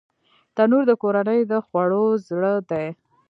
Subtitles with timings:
[0.55, 2.87] تنور د کورنۍ د خوړو زړه دی